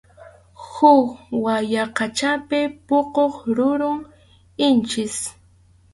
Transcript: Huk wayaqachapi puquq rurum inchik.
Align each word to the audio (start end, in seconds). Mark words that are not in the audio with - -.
Huk 0.67 1.05
wayaqachapi 1.43 2.59
puquq 2.87 3.33
rurum 3.55 3.99
inchik. 4.65 5.15